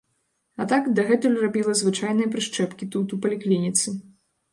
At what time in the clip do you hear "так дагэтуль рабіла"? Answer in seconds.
0.69-1.75